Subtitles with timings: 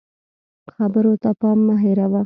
[0.75, 2.19] خبرو ته پام مه هېروه